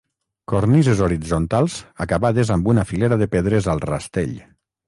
Cornises 0.53 1.03
horitzontals 1.07 1.77
acabades 2.07 2.55
amb 2.57 2.73
una 2.75 2.89
filera 2.95 3.23
de 3.25 3.31
pedres 3.37 3.73
al 3.75 3.87
rastell. 3.89 4.35